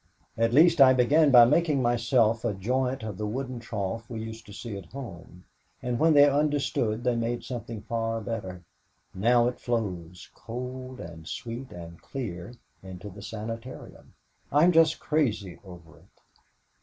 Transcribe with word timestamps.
At 0.35 0.51
least 0.51 0.81
I 0.81 0.93
began 0.93 1.29
by 1.29 1.45
making 1.45 1.79
myself 1.79 2.43
a 2.43 2.55
joint 2.55 3.03
of 3.03 3.19
the 3.19 3.27
wooden 3.27 3.59
trough 3.59 4.09
we 4.09 4.23
used 4.23 4.47
to 4.47 4.51
see 4.51 4.75
at 4.75 4.87
home 4.87 5.43
and 5.79 5.99
when 5.99 6.15
they 6.15 6.27
understood 6.27 7.03
they 7.03 7.15
made 7.15 7.43
something 7.43 7.83
far 7.83 8.19
better. 8.19 8.63
Now 9.13 9.47
it 9.47 9.59
flows, 9.59 10.27
cold 10.33 10.99
and 10.99 11.27
sweet 11.27 11.69
and 11.69 12.01
clear 12.01 12.53
into 12.81 13.11
the 13.11 13.21
sanitarium. 13.21 14.15
I'm 14.51 14.71
just 14.71 14.99
crazy 14.99 15.59
over 15.63 15.99
it." 15.99 16.21